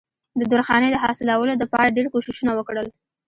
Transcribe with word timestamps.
د 0.39 0.41
درخانۍ 0.53 0.89
د 0.91 0.97
حاصلولو 1.03 1.53
د 1.57 1.63
پاره 1.73 1.95
ډېر 1.97 2.07
کوششونه 2.13 2.51
وکړل 2.55 2.87